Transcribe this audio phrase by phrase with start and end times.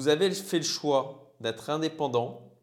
[0.00, 2.54] vous avez fait le choix d'être indépendant,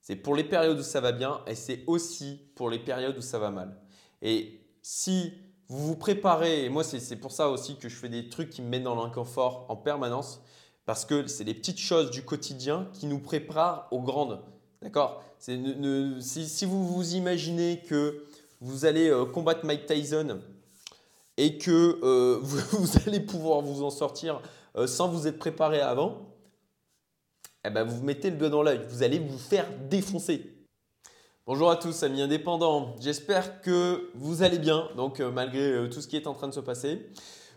[0.00, 3.20] c'est pour les périodes où ça va bien et c'est aussi pour les périodes où
[3.20, 3.78] ça va mal.
[4.22, 5.34] Et si
[5.68, 8.62] vous vous préparez, et moi c'est pour ça aussi que je fais des trucs qui
[8.62, 10.40] me mettent dans l'inconfort en permanence,
[10.86, 14.40] parce que c'est les petites choses du quotidien qui nous préparent aux grandes.
[14.80, 15.22] D'accord?
[15.38, 18.24] Si, vous vous imaginez que
[18.62, 20.40] vous allez euh, combattre Mike Tyson
[21.36, 24.40] et que euh, vous, allez pouvoir vous en sortir
[24.76, 26.27] euh, sans vous être préparé avant,
[27.64, 28.80] eh ben vous mettez le doigt dans l'œil.
[28.88, 30.54] Vous allez vous faire défoncer.
[31.46, 32.94] Bonjour à tous, amis indépendants.
[33.00, 36.60] J'espère que vous allez bien, donc malgré tout ce qui est en train de se
[36.60, 37.10] passer.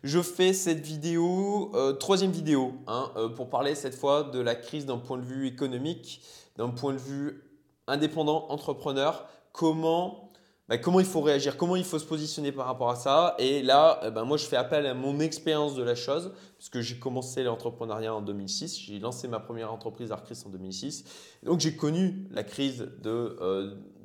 [0.04, 4.98] Je fais cette vidéo, troisième vidéo, hein, pour parler cette fois de la crise d'un
[4.98, 6.24] point de vue économique,
[6.56, 7.44] d'un point de vue
[7.86, 10.31] indépendant, entrepreneur, comment,
[10.72, 13.36] bah, comment il faut réagir, comment il faut se positionner par rapport à ça.
[13.40, 16.80] Et là, eh ben, moi, je fais appel à mon expérience de la chose, puisque
[16.80, 18.80] j'ai commencé l'entrepreneuriat en 2006.
[18.80, 21.04] J'ai lancé ma première entreprise Arcris en 2006.
[21.44, 23.38] Donc, j'ai connu la crise de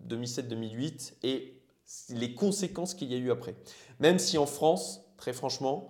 [0.09, 1.63] 2007-2008 euh, et
[2.09, 3.55] les conséquences qu'il y a eu après.
[4.01, 5.87] Même si en France, très franchement,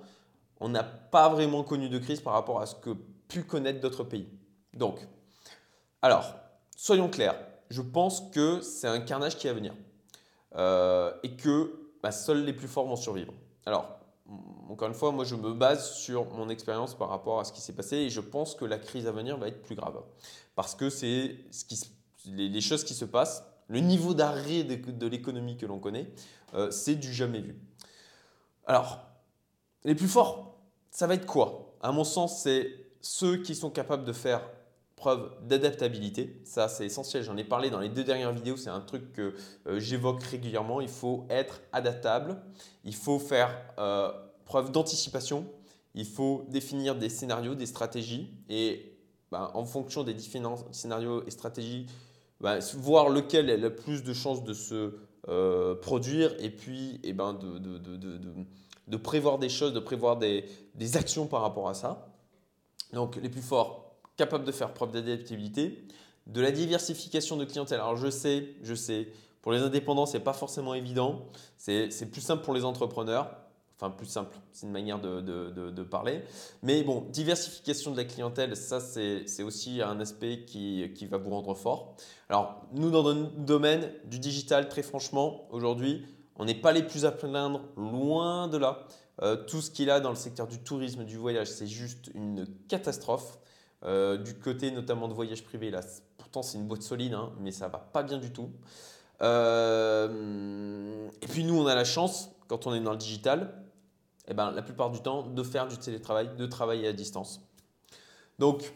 [0.61, 2.91] on n'a pas vraiment connu de crise par rapport à ce que
[3.29, 4.29] pu connaître d'autres pays.
[4.75, 4.99] Donc,
[6.03, 6.35] alors,
[6.77, 7.39] soyons clairs,
[7.71, 9.73] je pense que c'est un carnage qui va venir
[10.57, 13.33] euh, et que bah, seuls les plus forts vont survivre.
[13.65, 13.99] Alors,
[14.69, 17.61] encore une fois, moi je me base sur mon expérience par rapport à ce qui
[17.61, 20.01] s'est passé et je pense que la crise à venir va être plus grave
[20.55, 21.65] parce que c'est ce
[22.27, 26.11] les, choses qui se passent, le niveau d'arrêt de, l'économie que l'on connaît,
[26.55, 27.57] euh, c'est du jamais vu.
[28.67, 29.01] Alors,
[29.85, 30.59] les plus forts,
[30.91, 31.77] ça va être quoi?
[31.81, 32.69] À mon sens, c'est
[33.01, 34.43] ceux qui sont capables de faire
[34.97, 36.41] preuve d'adaptabilité.
[36.45, 37.23] Ça, c'est essentiel.
[37.23, 38.57] J'en ai parlé dans les deux dernières vidéos.
[38.57, 39.35] C'est un truc que
[39.67, 40.81] euh, j'évoque régulièrement.
[40.81, 42.41] Il faut être adaptable.
[42.85, 44.11] Il faut faire euh,
[44.47, 45.47] preuve d'anticipation.
[45.95, 48.33] Il faut définir des scénarios, des stratégies.
[48.49, 48.97] Et
[49.31, 51.87] ben, en fonction des différents scénarios et stratégies,
[52.41, 54.95] ben, voir lequel a le plus de chances de se
[55.29, 56.35] euh, produire.
[56.39, 61.75] Et puis, et ben, de, prévoir des choses, de prévoir des actions par rapport à
[61.75, 62.09] ça.
[62.93, 63.86] Donc, les plus forts,
[64.17, 65.87] capable de faire preuve d'adaptabilité,
[66.27, 67.81] de la diversification de clientèle.
[67.81, 69.09] Alors je sais, je sais,
[69.43, 71.27] pour les indépendants, ce n'est pas forcément évident.
[71.57, 73.31] C'est plus simple pour les entrepreneurs.
[73.79, 76.23] Enfin, plus simple, c'est une manière de, de, parler.
[76.63, 81.29] Mais bon, diversification de la clientèle, ça, c'est aussi un aspect qui, qui, va vous
[81.29, 81.95] rendre fort.
[82.31, 86.07] Alors, nous, dans notre domaine du digital, très franchement, aujourd'hui,
[86.39, 88.87] on n'est pas les plus à plaindre, loin de là.
[89.23, 92.47] Euh, tout ce qu'il a dans le secteur du tourisme, du voyage, c'est juste une
[92.69, 93.39] catastrophe.
[93.85, 95.81] Euh, du côté notamment de voyage privé, là,
[96.17, 98.51] pourtant c'est une boîte solide, hein, mais ça va pas bien du tout.
[99.23, 103.65] Euh, et puis nous, on a la chance, quand on est dans le digital,
[104.29, 107.41] eh ben, la plupart du temps, de faire du télétravail, de travailler à distance.
[108.39, 108.75] Donc,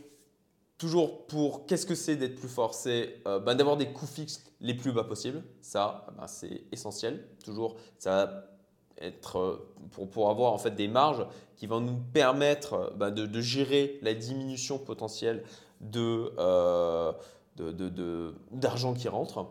[0.78, 2.75] toujours pour qu'est-ce que c'est d'être plus fort?
[2.75, 5.43] C'est euh, ben, d'avoir des coûts fixes les plus bas possibles.
[5.60, 7.27] Ça, ben, c'est essentiel.
[7.44, 8.44] Toujours, ça
[9.00, 13.11] être, euh, pour, pour, avoir en fait des marges qui vont nous permettre euh, bah,
[13.11, 15.43] de, de, gérer la diminution potentielle
[15.81, 17.12] de, euh,
[18.50, 19.47] d'argent qui rentre.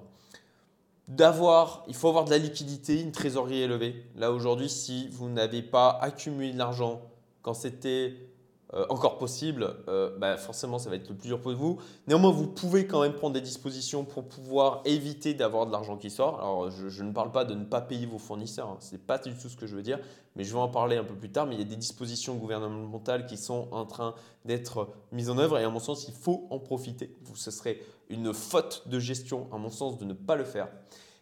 [1.08, 4.06] D'avoir, il faut avoir de la liquidité, une trésorerie élevée.
[4.16, 7.02] Là aujourd'hui, si vous n'avez pas accumulé de l'argent
[7.42, 8.29] quand c'était
[8.76, 11.80] euh, encore possible, euh, bah, forcément ça va être le plus dur pour vous.
[12.08, 16.12] Néanmoins, vous pouvez quand même prendre des dispositions pour pouvoir éviter d'avoir de l'argent qui
[16.12, 16.36] sort.
[16.40, 18.78] Alors, je, ne parle pas de ne pas payer vos fournisseurs, hein.
[18.80, 20.00] ce n'est pas du tout ce que je veux dire,
[20.36, 21.48] mais je vais en parler un peu plus tard.
[21.48, 24.14] Mais il y a des dispositions gouvernementales qui sont en train
[24.46, 27.16] d'être mises en œuvre et à mon sens, il faut en profiter.
[27.34, 30.68] Ce serait une faute de gestion, à mon sens, de ne pas le faire.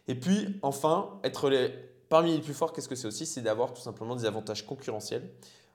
[0.06, 1.50] Et puis, enfin, être
[2.10, 3.24] parmi les plus forts, qu'est-ce que c'est aussi?
[3.24, 5.30] C'est d'avoir tout simplement des avantages concurrentiels.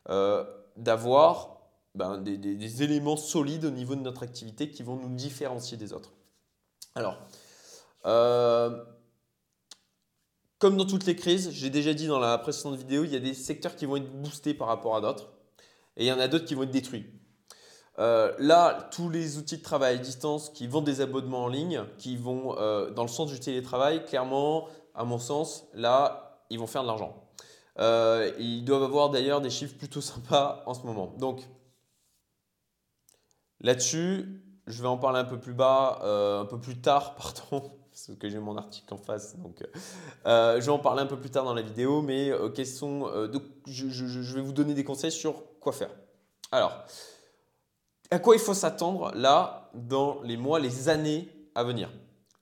[0.09, 0.43] Euh,
[0.75, 1.62] d'avoir
[1.95, 6.11] ben, des, éléments solides au niveau de notre activité qui vont nous différencier des autres.
[6.95, 7.19] Alors,
[8.07, 8.83] euh,
[10.57, 13.19] comme dans toutes les crises, j'ai déjà dit dans la précédente vidéo, il y a
[13.19, 15.29] des secteurs qui vont être boostés par rapport à d'autres
[15.95, 17.05] et il y en a d'autres qui vont être détruits.
[17.99, 21.83] Euh, là, tous les outils de travail à distance qui vendent des abonnements en ligne,
[21.99, 26.65] qui vont euh, dans le sens du télétravail, clairement, à mon sens, là, ils vont
[26.65, 27.23] faire de l'argent.
[28.39, 31.13] ils doivent avoir d'ailleurs des chiffres plutôt sympas en ce moment.
[31.19, 31.43] Donc,
[33.63, 37.15] Là-dessus, je vais en parler un peu plus bas, euh, un peu plus tard,
[37.51, 39.37] pardon, parce que j'ai mon article en face.
[39.37, 39.63] Donc,
[40.25, 43.09] euh, je vais en parler un peu plus tard dans la vidéo, mais euh, sont,
[43.67, 45.91] je, vais vous donner des conseils sur quoi faire.
[46.51, 46.83] Alors,
[48.11, 51.89] à quoi il faut s'attendre là dans les mois, les années à venir?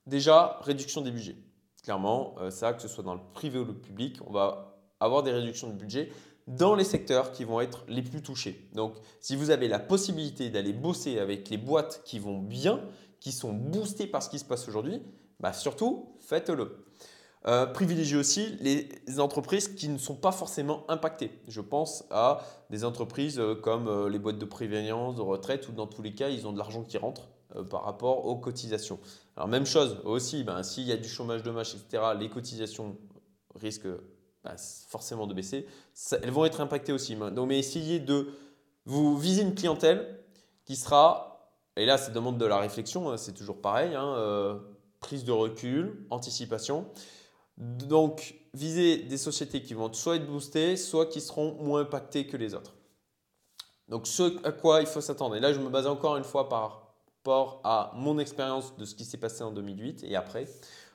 [0.06, 1.36] Déjà, réduction des budgets.
[1.84, 5.32] Clairement, ça, que ce soit dans le privé ou le public, on va avoir des
[5.32, 6.12] réductions de budget
[6.46, 8.68] dans les secteurs qui vont être les plus touchés.
[8.74, 12.80] Donc, si vous avez la possibilité d'aller bosser avec les boîtes qui vont bien,
[13.20, 15.02] qui sont boostées par ce qui se passe aujourd'hui,
[15.40, 16.84] bah surtout, faites-le.
[17.48, 21.40] Euh, privilégiez aussi les entreprises qui ne sont pas forcément impactées.
[21.48, 22.40] Je pense à
[22.70, 26.14] des entreprises euh, comme euh, les boîtes de prévoyance, de retraite, où dans tous les
[26.14, 27.28] cas, ils ont de l'argent qui rentre
[27.68, 28.98] par rapport aux cotisations.
[29.36, 32.96] Alors même chose aussi, ben, s'il y a du chômage de etc., les cotisations
[33.54, 33.88] risquent
[34.88, 35.66] forcément de baisser.
[36.22, 37.16] elles vont être impactées aussi.
[37.16, 38.28] Donc, mais essayez de
[38.84, 40.20] vous viser une clientèle
[40.64, 44.60] qui sera, et là ça demande de la réflexion, hein, c'est toujours pareil, hein,
[45.00, 46.86] prise de recul, anticipation.
[47.58, 52.36] Donc, viser des sociétés qui vont soit être boostées, soit qui seront moins impactées que
[52.36, 52.74] les autres.
[53.88, 55.36] Donc, ce à quoi il faut s'attendre.
[55.36, 56.62] Et là, je me base encore une fois par
[57.22, 60.46] rapport à mon expérience de ce qui s'est passé en 2008 et après.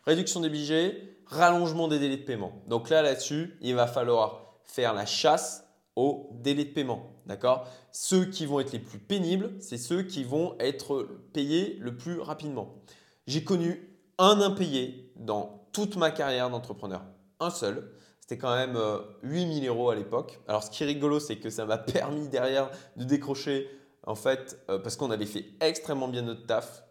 [0.07, 2.63] Réduction des budgets, rallongement des délais de paiement.
[2.67, 5.67] Donc là, là-dessus, il va falloir faire la chasse
[5.97, 7.11] aux délais de paiement.
[7.25, 7.67] D'accord?
[7.91, 12.21] Ceux qui vont être les plus pénibles, c'est ceux qui vont être payés le plus
[12.21, 12.75] rapidement.
[13.25, 17.03] J'ai connu un impayé dans toute ma carrière d'entrepreneur.
[17.41, 17.91] Un seul.
[18.21, 18.79] C'était quand même
[19.23, 20.39] 8000 euh, euros à l'époque.
[20.47, 23.69] Alors ce qui est rigolo, c'est que ça m'a permis derrière de décrocher,
[24.05, 26.85] en fait, euh, parce qu'on avait fait extrêmement bien notre taf.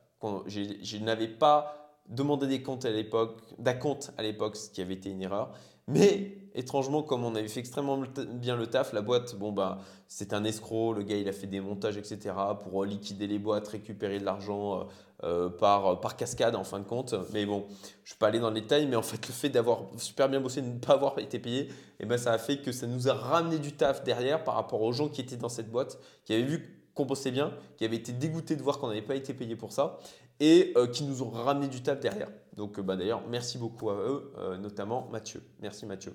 [0.46, 5.10] Je n'avais pas demandé des comptes à l'époque, d'acompte à l'époque, ce qui avait été
[5.10, 5.52] une erreur.
[5.88, 10.32] Mais étrangement, comme on avait fait extrêmement bien le taf, la boîte, bon bah, c'est
[10.32, 10.94] un escroc.
[10.94, 12.34] Le gars, il a fait des montages, etc.
[12.64, 14.84] pour liquider les boîtes, récupérer de l'argent, euh,
[15.24, 17.14] euh, par, par cascade en fin de compte.
[17.32, 17.66] Mais bon,
[18.04, 20.28] je ne vais pas aller dans les détails, mais en fait, le fait d'avoir super
[20.28, 21.68] bien bossé, de ne pas avoir été payé,
[22.00, 24.82] eh ben, ça a fait que ça nous a ramené du taf derrière par rapport
[24.82, 27.96] aux gens qui étaient dans cette boîte, qui avaient vu qu'on bossait bien, qui avaient
[27.96, 29.98] été dégoûtés de voir qu'on n'avait pas été payé pour ça
[30.40, 32.28] et euh, qui nous ont ramené du taf derrière.
[32.56, 35.42] Donc, euh, bah, d'ailleurs, merci beaucoup à eux, notamment Mathieu.
[35.60, 36.14] Merci Mathieu.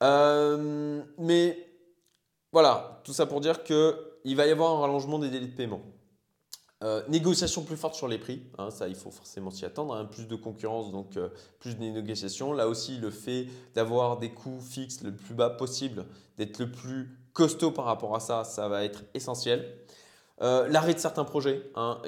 [0.00, 1.66] mais
[2.52, 5.82] voilà, tout ça pour dire qu'il va y avoir un rallongement des délais de paiement.
[6.82, 10.06] Euh, négociation plus forte sur les prix, hein, ça il faut forcément s'y attendre, hein.
[10.06, 11.28] plus de concurrence, donc euh,
[11.58, 12.54] plus de négociations.
[12.54, 16.06] Là aussi, le fait d'avoir des coûts fixes le plus bas possible,
[16.38, 19.76] d'être le plus costaud par rapport à ça, ça va être essentiel.
[20.42, 22.00] Euh, l'arrêt de certains projets, hein.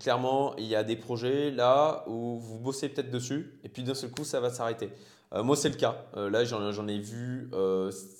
[0.00, 3.94] clairement, il y a des projets là où vous bossez peut-être dessus et puis d'un
[3.94, 4.90] seul coup, ça va s'arrêter.
[5.34, 6.04] moi, c'est le cas.
[6.14, 7.50] là, j'en ai vu.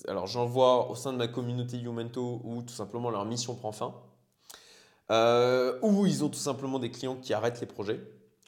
[0.09, 3.73] alors, j'en vois au sein de ma communauté Youmento où tout simplement leur mission prend
[3.73, 3.95] fin.
[5.11, 8.01] Euh, ou ils ont tout simplement des clients qui arrêtent les projets.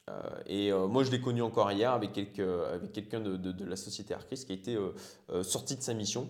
[0.09, 0.13] Euh,
[0.45, 4.51] et euh, moi, je l'ai connu encore hier avec, quelqu'un de, la société Arcris qui
[4.51, 4.77] a été
[5.43, 6.29] sorti de sa mission.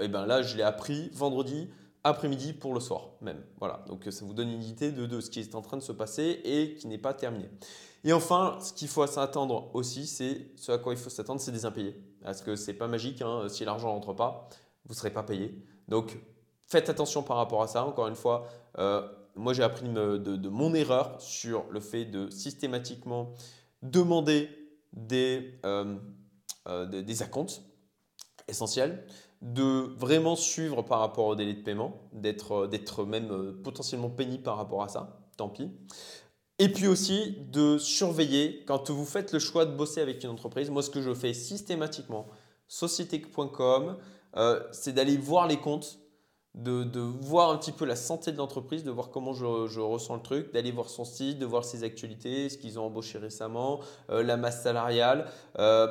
[0.00, 1.68] et ben là, je l'ai appris vendredi
[2.04, 3.42] après-midi pour le soir même.
[3.58, 5.92] Voilà, donc ça vous donne une idée de, ce qui est en train de se
[5.92, 7.48] passer et qui n'est pas terminé.
[8.04, 11.52] Et enfin, ce qu'il faut s'attendre aussi, c'est ce à quoi il faut s'attendre, c'est
[11.52, 12.00] des impayés.
[12.22, 14.48] Parce que c'est pas magique, hein, si l'argent rentre pas,
[14.84, 15.64] vous ne serez pas payé.
[15.88, 16.18] Donc
[16.68, 17.84] Faites attention par rapport à ça.
[17.84, 18.46] Encore une fois,
[18.76, 23.32] euh, moi j'ai appris de, mon erreur sur le fait de systématiquement
[23.80, 24.50] demander
[24.92, 25.96] des, euh,
[26.68, 27.62] euh, des, acomptes
[28.48, 29.06] essentiels,
[29.42, 34.82] de vraiment suivre par rapport au délai de paiement, d'être même potentiellement pénible par rapport
[34.82, 35.70] à ça, tant pis.
[36.58, 40.70] Et puis aussi de surveiller quand vous faites le choix de bosser avec une entreprise.
[40.70, 42.26] Moi, ce que je fais systématiquement,
[42.66, 43.96] société.com,
[44.72, 46.00] c'est d'aller voir les comptes
[46.58, 49.44] de, voir un petit peu la santé de l'entreprise, de voir comment je,
[49.80, 53.18] ressens le truc, d'aller voir son site, de voir ses actualités, ce qu'ils ont embauché
[53.18, 55.26] récemment, euh, la masse salariale
[55.58, 55.86] euh,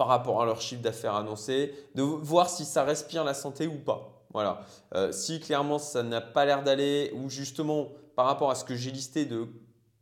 [0.00, 3.76] par rapport à leur chiffre d'affaires annoncé, de voir si ça respire la santé ou
[3.76, 4.24] pas.
[4.32, 4.62] Voilà.
[4.94, 8.74] Euh, si clairement ça n'a pas l'air d'aller, ou justement par rapport à ce que
[8.74, 9.46] j'ai listé de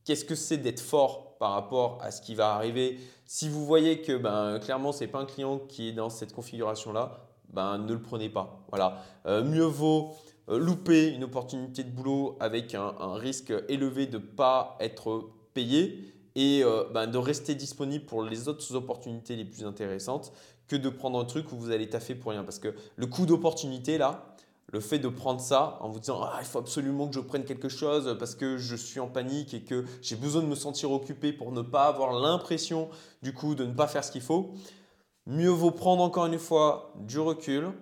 [0.05, 4.01] qu'est-ce que c'est d'être fort par rapport à ce qui va arriver, si vous voyez
[4.01, 7.19] que ben, clairement ce n'est pas un client qui est dans cette configuration-là,
[7.53, 8.61] ben, ne le prenez pas.
[8.69, 9.03] Voilà.
[9.27, 10.13] Euh, mieux vaut
[10.49, 16.15] euh, louper une opportunité de boulot avec un, risque élevé de ne pas être payé
[16.39, 20.33] et euh, ben, de rester disponible pour les autres opportunités les plus intéressantes
[20.69, 22.45] que de prendre un truc où vous allez taffer pour rien.
[22.45, 24.37] Parce que le coût d'opportunité, là,
[24.73, 27.45] le fait de prendre ça en vous disant ah, il faut absolument que je prenne
[27.45, 30.93] quelque chose parce que je suis en panique et que j'ai besoin de me sentir
[30.93, 32.89] occupé pour ne pas avoir l'impression
[33.21, 34.53] du coup de ne pas faire ce qu'il faut,
[35.27, 37.73] Mieux vaut prendre encore une fois du recul.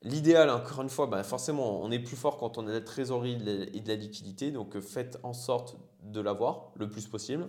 [0.00, 2.80] L'idéal, encore une fois, ben forcément, on est plus fort quand on a de la
[2.80, 3.36] trésorerie
[3.74, 4.50] et de la liquidité.
[4.50, 7.48] Donc, faites en sorte de l'avoir le plus possible.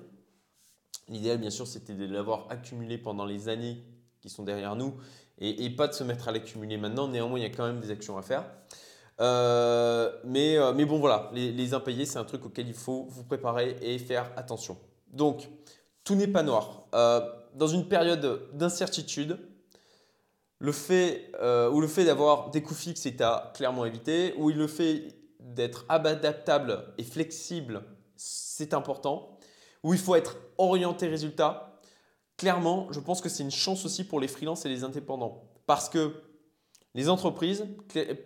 [1.10, 3.84] L'idéal, bien sûr, c'était de l'avoir accumulé pendant les années
[4.22, 4.96] qui sont derrière nous
[5.40, 7.08] et, pas de se mettre à l'accumuler maintenant.
[7.08, 8.46] Néanmoins, il y a quand même des actions à faire.
[9.20, 13.24] Euh, mais, euh, mais, bon, voilà, les, impayés, c'est un truc auquel il faut vous
[13.24, 14.78] préparer et faire attention.
[15.08, 15.50] Donc,
[16.04, 16.86] tout n'est pas noir.
[16.96, 17.22] Euh,
[17.56, 19.38] dans une période d'incertitude,
[20.60, 21.32] le fait,
[21.72, 25.86] ou le fait d'avoir des coûts fixes est à clairement éviter, ou le fait d'être
[25.90, 27.84] adaptable et flexible,
[28.16, 29.38] c'est important,
[29.84, 31.82] ou il faut être orienté résultat.
[32.38, 35.44] Clairement, je pense que c'est une chance aussi pour les freelances et les indépendants.
[35.66, 36.14] Parce que
[36.94, 37.66] les entreprises,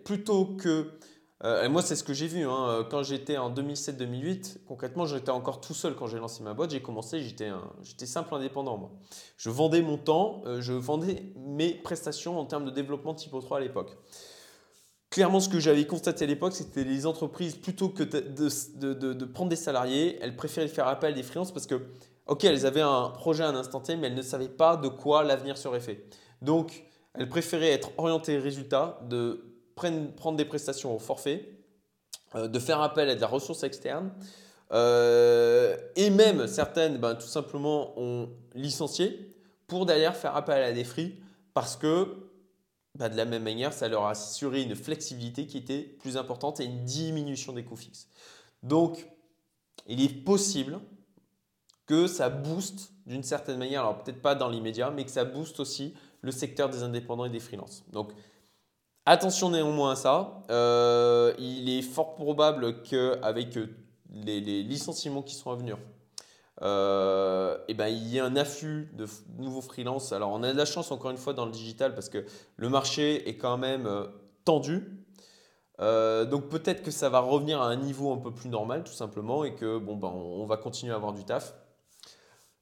[0.04, 0.98] plutôt que
[1.44, 2.46] euh, moi, c'est ce que j'ai vu.
[2.46, 2.70] Hein.
[2.70, 6.72] Euh, quand j'étais en 2007-2008, concrètement, j'étais encore tout seul quand j'ai lancé ma boîte.
[6.72, 8.78] J'ai commencé, j'étais simple indépendant.
[8.78, 8.92] Moi.
[9.38, 13.58] Je vendais mon temps, euh, je vendais mes prestations en termes de développement type 3
[13.58, 13.98] à l'époque.
[15.10, 19.56] Clairement, ce que j'avais constaté à l'époque, c'était les entreprises, plutôt que de, prendre des
[19.56, 21.82] salariés, elles préféraient faire appel à des freelances parce que,
[22.28, 24.90] ok, elles avaient un projet à un instant T, mais elles ne savaient pas de
[24.90, 26.06] quoi l'avenir serait fait.
[26.42, 26.84] Donc,
[27.14, 29.46] elles préféraient être orientées résultats, de
[29.76, 31.58] prendre des prestations au forfait,
[32.36, 34.12] euh, de faire appel à des ressources externes.
[34.74, 39.34] Euh, et même certaines, ben, tout simplement, ont licencié
[39.68, 41.16] pour d'ailleurs faire appel à des free
[41.54, 42.27] parce que
[42.98, 46.60] ben, de la même manière, ça leur a assuré une flexibilité qui était plus importante
[46.60, 48.08] et une diminution des coûts fixes.
[48.64, 49.08] Donc,
[49.88, 50.80] il est possible
[51.86, 55.60] que ça booste d'une certaine manière, alors peut-être pas dans l'immédiat, mais que ça booste
[55.60, 57.86] aussi le secteur des indépendants et des freelances.
[57.92, 58.12] Donc,
[59.10, 60.44] Attention néanmoins à ça.
[60.52, 63.58] Euh, il est fort probable qu'avec
[64.14, 65.78] les, les, licenciements qui sont à venir,
[66.62, 69.06] euh, eh ben, il y ait un afflux de
[69.38, 70.12] nouveaux freelances.
[70.12, 72.70] Alors, on a de la chance encore une fois dans le digital parce que le
[72.70, 74.08] marché est quand même euh,
[74.46, 74.84] tendu.
[75.80, 79.44] donc peut-être que ça va revenir à un niveau un peu plus normal tout simplement
[79.44, 81.54] et que bon, ben, on va continuer à avoir du taf.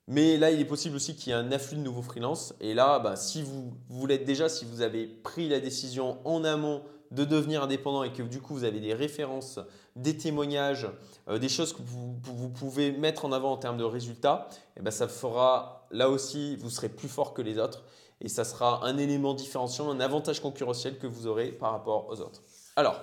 [0.08, 2.54] Mais là, il est possible aussi qu'il y ait un afflux de nouveaux freelances.
[2.62, 6.44] Et là, bah, si vous, vous l'êtes déjà, si vous avez pris la décision en
[6.44, 9.60] amont de devenir indépendant et que du coup vous avez des références,
[9.96, 10.88] des témoignages,
[11.28, 14.82] euh, des choses que vous, pouvez mettre en avant en termes de résultats, et eh
[14.82, 17.84] ben ça fera là aussi, vous serez plus fort que les autres
[18.22, 22.22] et ça sera un élément différenciant, un avantage concurrentiel que vous aurez par rapport aux
[22.22, 22.42] autres.
[22.76, 23.00] Alors,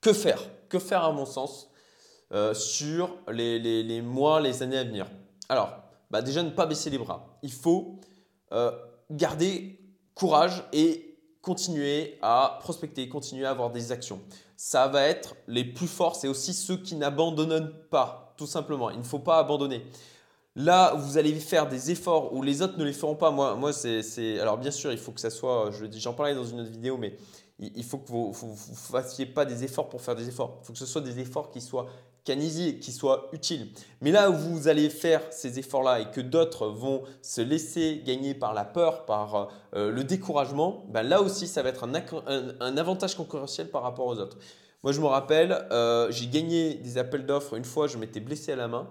[0.00, 0.40] que faire?
[0.68, 1.70] Que faire à mon sens
[2.32, 5.06] euh, sur les, les mois, les années à venir?
[5.48, 5.70] Alors,
[6.10, 7.38] bah, déjà ne pas baisser les bras.
[7.42, 8.00] Il faut
[8.52, 8.72] euh,
[9.10, 9.80] garder
[10.14, 14.20] courage et continuer à prospecter, continuer à avoir des actions.
[14.56, 18.90] Ça va être les plus forts, c'est aussi ceux qui n'abandonnent pas, tout simplement.
[18.90, 19.84] Il ne faut pas abandonner.
[20.54, 23.30] Là, vous allez faire des efforts où les autres ne les feront pas.
[23.30, 24.40] Moi, moi c'est.
[24.40, 25.70] Alors, bien sûr, il faut que ça soit.
[25.92, 27.18] J'en parlais dans une autre vidéo, mais
[27.58, 30.58] il faut que vous ne fassiez pas des efforts pour faire des efforts.
[30.62, 31.86] Il faut que ce soit des efforts qui soient
[32.26, 33.68] canisier, qui soit utile.
[34.02, 38.34] Mais là où vous allez faire ces efforts-là et que d'autres vont se laisser gagner
[38.34, 43.14] par la peur, par euh, le découragement, ben là aussi, ça va être un, avantage
[43.14, 44.36] concurrentiel par rapport aux autres.
[44.82, 47.54] Moi, je me rappelle, euh, j'ai gagné des appels d'offres.
[47.54, 48.90] Une fois, je m'étais blessé à la main.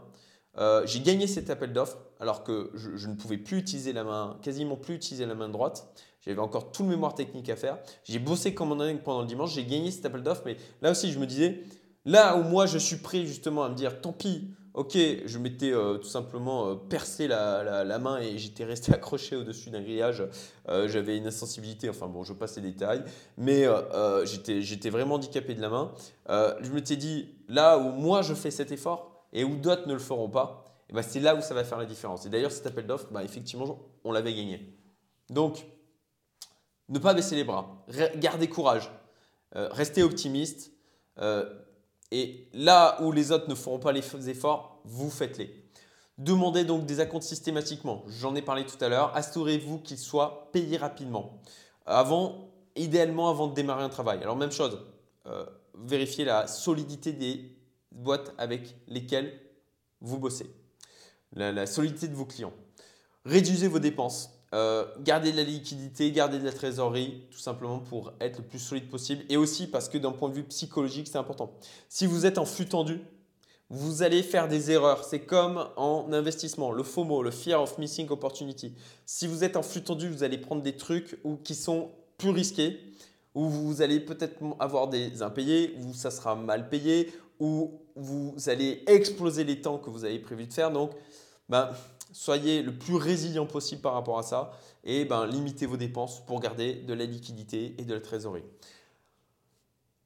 [0.58, 4.38] Euh, j'ai gagné cet appel d'offres alors que je, ne pouvais plus utiliser la main,
[4.42, 5.86] quasiment plus utiliser la main droite.
[6.22, 7.78] J'avais encore tout le mémoire technique à faire.
[8.06, 9.54] J'ai bossé comme un dingue pendant le dimanche.
[9.54, 10.44] J'ai gagné cet appel d'offres.
[10.46, 11.64] Mais là aussi, je me disais,
[12.06, 15.72] Là où moi je suis prêt justement à me dire tant pis, ok, je m'étais
[15.72, 20.24] euh, tout simplement euh, percé la, main et j'étais resté accroché au-dessus d'un grillage.
[20.68, 23.04] Euh, j'avais une insensibilité, enfin bon, je passe les détails,
[23.38, 23.66] mais
[24.26, 25.94] j'étais vraiment handicapé de la main.
[26.30, 29.94] je me suis dit, là où moi je fais cet effort et où d'autres ne
[29.94, 32.28] le feront pas, eh ben, c'est là où ça va faire la différence.
[32.28, 34.78] Et d'ailleurs, cet appel d'offres, bah, effectivement, on l'avait gagné.
[35.32, 35.66] Donc,
[36.90, 37.84] ne pas baisser les bras,
[38.18, 38.92] garder courage,
[39.54, 40.72] rester optimiste.
[42.12, 45.66] Et là où les autres ne feront pas les efforts, vous faites-les.
[46.18, 48.04] Demandez donc des acomptes systématiquement.
[48.08, 49.16] J'en ai parlé tout à l'heure.
[49.16, 51.42] Assurez-vous qu'ils soient payés rapidement.
[51.86, 54.22] Avant, idéalement avant de démarrer un travail.
[54.22, 54.80] Alors même chose,
[55.26, 57.58] euh, vérifiez la solidité des
[57.92, 59.40] boîtes avec lesquelles
[60.00, 60.50] vous bossez.
[61.34, 62.54] la solidité de vos clients.
[63.26, 64.35] Réduisez vos dépenses.
[64.54, 68.60] Euh, garder de la liquidité, garder de la trésorerie, tout simplement pour être le plus
[68.60, 69.24] solide possible.
[69.28, 71.52] Et aussi parce que d'un point de vue psychologique, c'est important.
[71.90, 73.02] Si vous êtes en flux tendu,
[73.70, 75.04] vous allez faire des erreurs.
[75.04, 78.74] C'est comme en investissement, le FOMO, le Fear of Missing Opportunity.
[79.06, 82.80] Si vous êtes en flux tendu, vous allez prendre des trucs qui sont plus risqués,
[83.34, 88.84] où vous allez peut-être avoir des impayés, où ça sera mal payé, où vous allez
[88.88, 90.72] exploser les temps que vous avez prévu de faire.
[90.72, 90.92] Donc,
[91.50, 91.70] ben,
[92.16, 94.54] soyez le plus résilient possible par rapport à ça
[94.86, 98.46] et ben, limitez vos dépenses pour garder de la liquidité et de la trésorerie.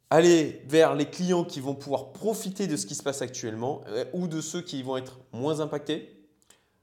[0.09, 4.05] Allez vers les clients qui vont pouvoir profiter de ce qui se passe actuellement euh,
[4.13, 6.27] ou de ceux qui vont être moins impactés.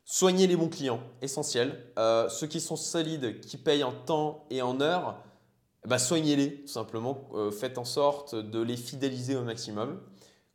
[0.05, 1.85] Soignez les bons clients, essentiels.
[1.99, 5.21] Euh, ceux qui sont solides, qui payent en temps et en heure,
[5.85, 7.29] eh ben, soignez-les tout simplement.
[7.35, 10.01] Euh, faites en sorte de les fidéliser au maximum.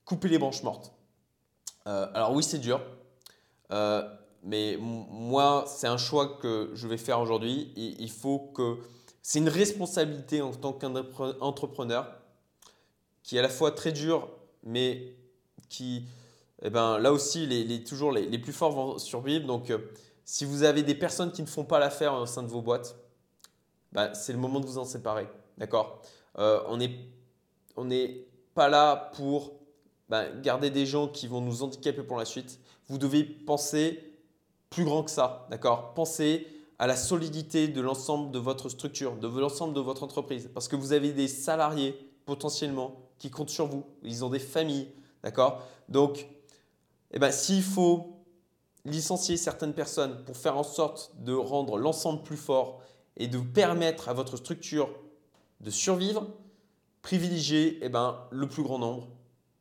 [0.05, 0.93] Coupez les branches mortes.
[1.85, 2.79] alors oui, c'est dur.
[4.43, 7.71] Mais moi, c'est un choix que je vais faire aujourd'hui.
[7.75, 8.77] Il faut que
[9.21, 12.11] C'est une responsabilité en tant qu'entrepreneur
[13.21, 14.27] qui est à la fois très dur,
[14.63, 15.15] mais
[15.69, 16.05] qui,
[16.63, 19.45] eh ben, là aussi, les, toujours les, plus forts vont survivre.
[19.45, 19.77] Donc, euh,
[20.25, 22.95] si vous avez des personnes qui ne font pas l'affaire au sein de vos boîtes,
[23.91, 25.27] bah, c'est le moment de vous en séparer.
[25.57, 26.01] D'accord?
[26.39, 29.53] Euh, On n'est pas là pour
[30.09, 32.59] bah, garder des gens qui vont nous handicaper pour la suite.
[32.87, 34.10] Vous devez penser
[34.71, 35.45] plus grand que ça.
[35.51, 35.93] D'accord?
[35.93, 36.47] Pensez
[36.79, 40.49] à la solidité de l'ensemble de votre structure, de l'ensemble de votre entreprise.
[40.51, 43.85] Parce que vous avez des salariés potentiellement qui comptent sur vous.
[44.01, 44.87] Ils ont des familles.
[45.21, 45.61] D'accord?
[45.89, 46.27] Donc,
[47.11, 48.15] eh ben, s'il faut
[48.85, 52.81] licencier certaines personnes pour faire en sorte de rendre l'ensemble plus fort
[53.17, 54.89] et de permettre à votre structure
[55.59, 56.25] de survivre,
[57.03, 59.07] privilégiez eh ben, le plus grand nombre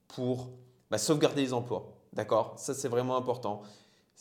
[0.08, 0.48] pour
[0.90, 1.92] bah, sauvegarder les emplois.
[2.12, 2.54] D'accord?
[2.56, 3.62] Ça, c'est vraiment important.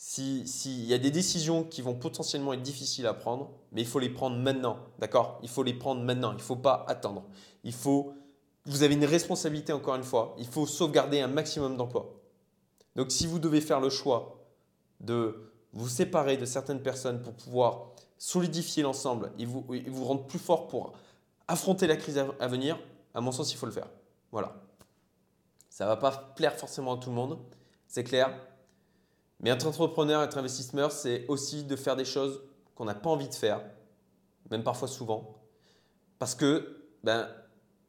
[0.02, 3.98] S'il y a des décisions qui vont potentiellement être difficiles à prendre, mais il faut
[3.98, 4.78] les prendre maintenant.
[4.98, 5.38] D'accord?
[5.42, 6.30] Il faut les prendre maintenant.
[6.32, 7.24] Il ne faut pas attendre.
[7.64, 8.14] Il faut,
[8.64, 10.34] vous avez une responsabilité, encore une fois.
[10.38, 12.18] Il faut sauvegarder un maximum d'emplois.
[12.96, 14.38] Donc, si vous devez faire le choix
[15.00, 20.38] de vous séparer de certaines personnes pour pouvoir solidifier l'ensemble et vous, vous rendre plus
[20.38, 20.94] fort pour
[21.46, 22.78] affronter la crise à venir,
[23.12, 23.90] à mon sens, il faut le faire.
[24.32, 24.62] Voilà.
[25.68, 27.38] Ça ne va pas plaire forcément à tout le monde,
[27.86, 28.34] c'est clair.
[29.40, 32.42] Mais être entrepreneur, être investisseur, c'est aussi de faire des choses
[32.74, 33.62] qu'on n'a pas envie de faire,
[34.50, 35.34] même parfois souvent.
[36.18, 37.28] Parce que ben,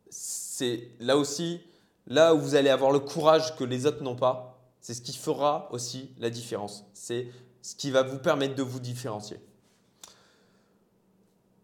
[0.09, 1.61] c'est là aussi,
[2.07, 5.15] là où vous allez avoir le courage que les autres n'ont pas, c'est ce qui
[5.15, 6.85] fera aussi la différence.
[6.93, 7.27] C'est
[7.61, 9.37] ce qui va vous permettre de vous différencier.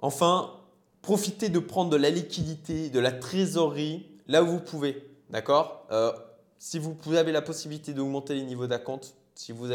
[0.02, 0.54] Enfin,
[1.02, 5.10] profitez de prendre de la liquidité, de la trésorerie là où vous pouvez.
[5.30, 5.88] D'accord?
[5.92, 6.12] Euh,
[6.60, 9.68] Si vous avez la possibilité d'augmenter les niveaux d'acompte, si vous,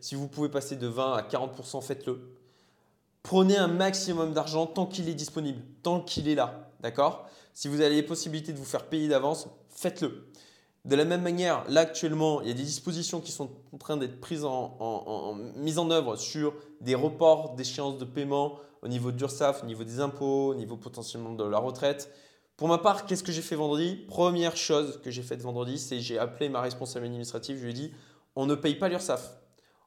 [0.00, 2.20] si vous pouvez passer de 20 à 40%, faites-le.
[3.22, 6.68] Prenez un maximum d'argent tant qu'il est disponible, tant qu'il est là.
[6.80, 7.28] D'accord?
[7.54, 10.26] Si vous avez les possibilités de vous faire payer d'avance, faites-le.
[10.84, 13.96] De la même manière, là actuellement, il y a des dispositions qui sont en train
[13.96, 19.12] d'être prises en, en, mise en œuvre sur des reports d'échéances de paiement au niveau
[19.12, 22.10] de au niveau des impôts, au niveau potentiellement de la retraite.
[22.56, 24.04] Pour ma part, qu'est-ce que j'ai fait vendredi?
[24.08, 27.74] Première chose que j'ai faite vendredi, c'est j'ai appelé ma responsable administrative, je lui ai
[27.74, 27.92] dit
[28.36, 29.40] on ne paye pas l'URSSAF,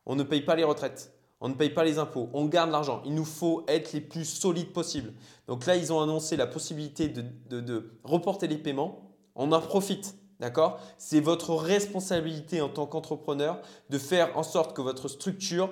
[0.05, 3.01] on ne paye pas les retraites, on ne paye pas les impôts, on garde l'argent.
[3.05, 5.13] Il nous faut être les plus solides possibles.
[5.47, 9.13] Donc là, ils ont annoncé la possibilité de, reporter les paiements.
[9.35, 10.15] On en profite.
[10.39, 10.79] D'accord?
[10.97, 15.71] C'est votre responsabilité en tant qu'entrepreneur de faire en sorte que votre structure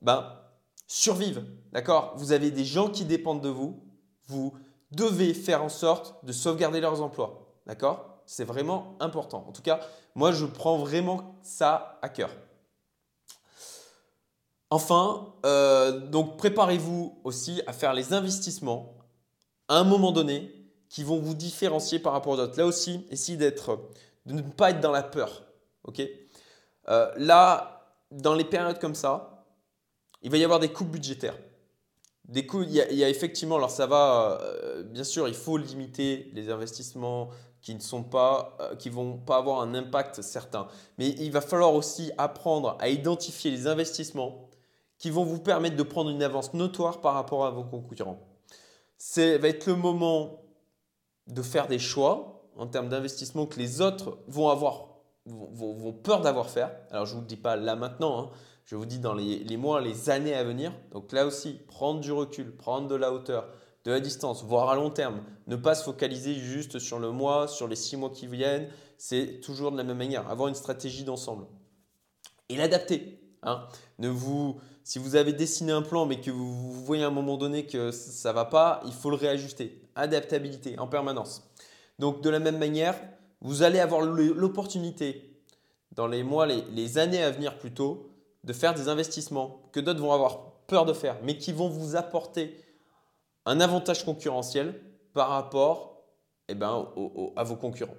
[0.00, 0.32] ben,
[0.86, 1.44] survive.
[1.72, 2.14] D'accord?
[2.16, 3.82] Vous avez des gens qui dépendent de vous.
[4.26, 4.54] Vous
[4.92, 7.54] devez faire en sorte de sauvegarder leurs emplois.
[7.66, 8.17] D'accord?
[8.30, 9.46] C'est vraiment important.
[9.48, 9.80] En tout cas,
[10.14, 12.28] moi, je prends vraiment ça à cœur.
[14.68, 18.98] Enfin, euh, donc préparez-vous aussi à faire les investissements
[19.68, 20.54] à un moment donné
[20.90, 22.58] qui vont vous différencier par rapport aux autres.
[22.58, 23.88] Là aussi, essayez d'être,
[24.26, 25.44] de ne pas être dans la peur.
[25.84, 26.02] ok?
[26.90, 29.46] Euh, là, dans les périodes comme ça,
[30.20, 31.38] il va y avoir des coupes budgétaires.
[32.26, 36.50] Des il y, a, effectivement, alors ça va, euh, bien sûr, il faut limiter les
[36.50, 37.30] investissements
[37.68, 40.68] qui ne sont pas, euh, qui vont pas avoir un impact certain.
[40.96, 44.48] Mais il va falloir aussi apprendre à identifier les investissements
[44.96, 48.26] qui vont vous permettre de prendre une avance notoire par rapport à vos concurrents.
[48.96, 50.40] C'est va être le moment
[51.26, 54.88] de faire des choix en termes d'investissement que les autres vont avoir,
[55.26, 56.74] vont, peur d'avoir faire.
[56.90, 58.18] Alors je vous dis pas là maintenant.
[58.18, 58.30] Hein.
[58.64, 60.72] Je vous dis dans les, mois, les années à venir.
[60.92, 63.46] Donc là aussi, prendre du recul, prendre de la hauteur,
[63.88, 65.22] de la distance, voire à long terme.
[65.46, 68.68] Ne pas se focaliser juste sur le mois, sur les six mois qui viennent.
[68.98, 70.28] C'est toujours de la même manière.
[70.28, 71.46] Avoir une stratégie d'ensemble.
[72.50, 73.18] Et l'adapter.
[73.42, 73.66] Hein.
[73.98, 77.38] Ne vous, si vous avez dessiné un plan mais que vous voyez à un moment
[77.38, 79.80] donné que ça ne va pas, il faut le réajuster.
[79.94, 81.50] Adaptabilité en permanence.
[81.98, 82.94] Donc de la même manière,
[83.40, 85.40] vous allez avoir l'opportunité
[85.92, 88.10] dans les mois, les, les années à venir plutôt,
[88.44, 91.96] de faire des investissements que d'autres vont avoir peur de faire, mais qui vont vous
[91.96, 92.54] apporter
[93.48, 94.80] un avantage concurrentiel
[95.14, 96.04] par rapport
[96.48, 96.88] eh ben,
[97.36, 97.96] à vos concurrents.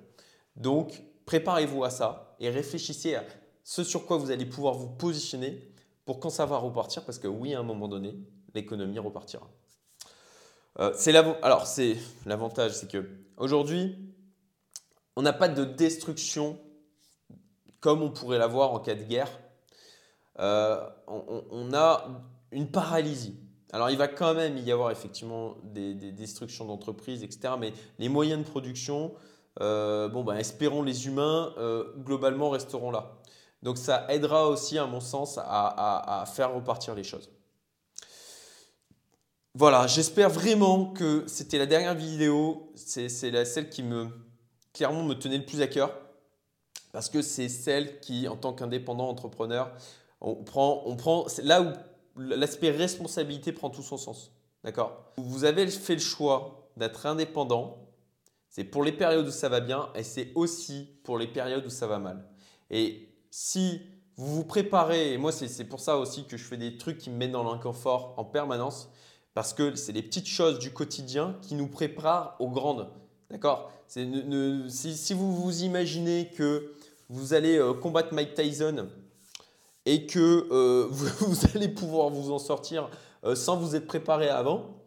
[0.55, 3.23] Donc, préparez-vous à ça et réfléchissez à
[3.63, 5.71] ce sur quoi vous allez pouvoir vous positionner
[6.05, 8.15] pour quand ça va repartir, parce que oui, à un moment donné,
[8.53, 9.47] l'économie repartira.
[10.79, 10.93] Euh,
[11.41, 13.97] alors, c'est l'avantage, c'est que aujourd'hui,
[15.15, 16.59] on n'a pas de destruction
[17.79, 19.29] comme on pourrait l'avoir en cas de guerre
[20.39, 22.07] euh, on, a
[22.51, 23.38] une paralysie.
[23.71, 27.53] Alors il va quand même y avoir effectivement des, destructions d'entreprises, etc.
[27.60, 29.13] Mais les moyens de production,
[29.62, 33.19] euh, bon, ben, espérons les humains, euh, globalement resteront là.
[33.62, 37.29] Donc ça aidera aussi, à mon sens, à, faire repartir les choses.
[39.53, 42.71] Voilà, j'espère vraiment que c'était la dernière vidéo.
[42.75, 44.08] C'est celle qui me
[44.73, 45.91] clairement me tenait le plus à cœur.
[46.91, 49.71] Parce que c'est celle qui, en tant qu'indépendant entrepreneur,
[50.21, 51.71] on prend, on prend là où
[52.19, 54.32] l'aspect responsabilité prend tout son sens.
[54.63, 55.13] D'accord?
[55.17, 57.88] Vous avez fait le choix d'être indépendant.
[58.49, 61.69] C'est pour les périodes où ça va bien et c'est aussi pour les périodes où
[61.69, 62.27] ça va mal.
[62.69, 63.82] Et si
[64.15, 67.10] vous vous préparez, et moi c'est pour ça aussi que je fais des trucs qui
[67.10, 68.89] me mettent dans l'inconfort en permanence,
[69.34, 72.89] parce que c'est les petites choses du quotidien qui nous préparent aux grandes.
[73.29, 73.71] D'accord?
[73.88, 76.73] Si, vous vous imaginez que
[77.10, 78.89] vous allez euh, combattre Mike Tyson
[79.89, 82.89] et que euh, vous, allez pouvoir vous en sortir
[83.23, 84.84] euh, sans vous être préparé avant,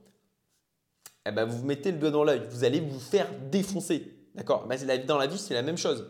[1.27, 2.43] eh ben vous mettez le doigt dans l'œil.
[2.51, 4.17] Vous allez vous faire défoncer.
[4.37, 4.69] D'accord?
[5.07, 6.07] Dans la vie, c'est la même chose.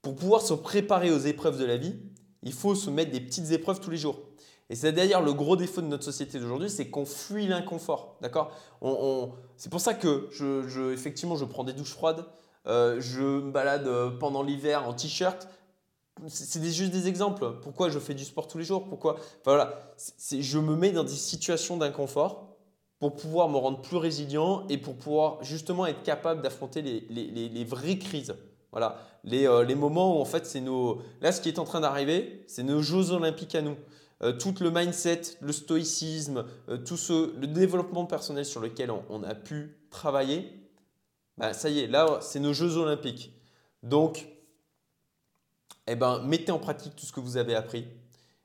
[0.00, 1.94] Pour pouvoir se préparer aux épreuves de la vie,
[2.42, 4.18] il faut se mettre des petites épreuves tous les jours.
[4.70, 8.16] Et c'est d'ailleurs le gros défaut de notre société d'aujourd'hui, c'est qu'on fuit l'inconfort.
[8.22, 8.56] D'accord?
[9.56, 12.24] C'est pour ça que je, effectivement, je prends des douches froides,
[12.66, 15.48] euh, je me balade pendant l'hiver en t-shirt.
[16.28, 17.58] C'est juste des exemples.
[17.62, 18.88] Pourquoi je fais du sport tous les jours?
[18.88, 19.16] Pourquoi?
[19.44, 19.94] Voilà,
[20.30, 22.56] je me mets dans des situations d'inconfort
[22.98, 27.98] pour pouvoir me rendre plus résilient et pour pouvoir justement être capable d'affronter les, vraies
[27.98, 28.34] crises.
[28.70, 31.02] Voilà, les, euh, les moments où en fait c'est nos.
[31.20, 33.76] Là, ce qui est en train d'arriver, c'est nos Jeux Olympiques à nous.
[34.22, 39.22] Euh, tout le mindset, le stoïcisme, euh, tout ce, le développement personnel sur lequel on,
[39.22, 40.52] a pu travailler,
[41.38, 43.32] bah, ça y est, là, c'est nos Jeux olympiques.
[43.82, 44.28] Donc,
[45.86, 47.86] eh ben, mettez en pratique tout ce que vous avez appris.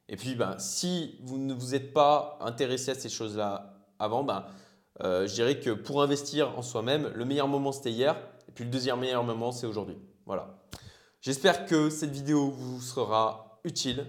[0.07, 4.45] Et puis, ben, si vous ne vous êtes pas intéressé à ces choses-là avant, ben,
[5.03, 8.15] euh, je dirais que pour investir en soi-même, le meilleur moment, c'était hier.
[8.47, 9.97] Et puis, le deuxième meilleur moment, c'est aujourd'hui.
[10.25, 10.57] Voilà.
[11.21, 14.05] J'espère que cette vidéo vous sera utile.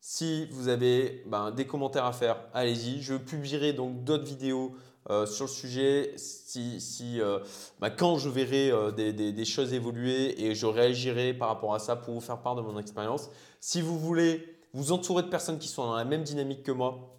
[0.00, 3.02] Si vous avez ben, des commentaires à faire, allez-y.
[3.02, 4.74] Je publierai donc d'autres vidéos
[5.08, 7.38] euh, sur le sujet si, euh,
[7.80, 11.96] ben, quand je verrai euh, des, choses évoluer et je réagirai par rapport à ça
[11.96, 13.30] pour vous faire part de mon expérience.
[13.60, 17.16] Si vous voulez vous entourer de personnes qui sont dans la même dynamique que moi,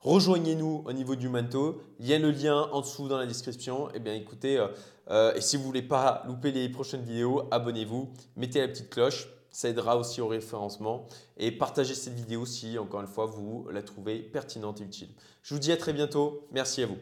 [0.00, 1.80] rejoignez-nous au niveau du manteau.
[1.98, 3.88] Il y a le lien en dessous dans la description.
[3.88, 4.64] Et eh bien écoutez,
[5.10, 9.68] et si vous voulez pas louper les prochaines vidéos, abonnez-vous, mettez la petite cloche ça
[9.68, 11.06] aidera aussi au référencement.
[11.36, 15.10] Et partagez cette vidéo si, encore une fois, vous la trouvez pertinente et utile.
[15.42, 16.48] Je vous dis à très bientôt.
[16.50, 16.98] Merci à vous.